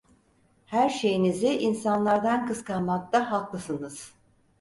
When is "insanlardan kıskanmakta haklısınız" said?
1.57-4.13